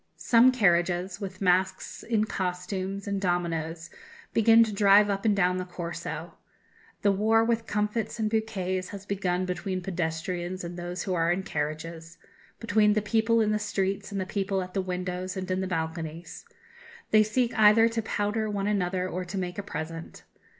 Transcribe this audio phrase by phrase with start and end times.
[0.17, 3.91] Some carriages, with masks in costumes and dominoes,
[4.33, 6.33] begin to drive up and down the Corso;
[7.03, 11.43] the war with comfits and bouquets has begun between pedestrians and those who are in
[11.43, 12.17] carriages
[12.59, 15.67] between the people in the streets and the people at the windows and in the
[15.67, 16.45] balconies.
[17.11, 20.23] They seek either to powder one another or to make a present.